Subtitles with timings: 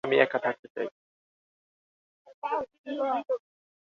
[0.03, 0.87] আমি একা থাকতে চাই।